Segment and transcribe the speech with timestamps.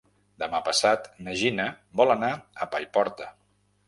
[0.43, 1.67] Demà passat na Gina
[2.01, 3.29] vol anar a Paiporta.